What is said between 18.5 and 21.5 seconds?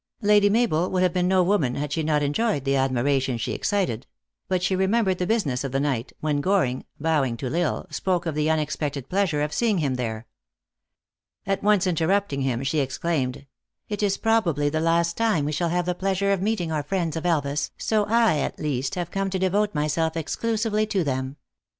least have come to devote myself exclusively to them.